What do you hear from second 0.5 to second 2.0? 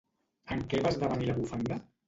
En què va esdevenir la bufanda?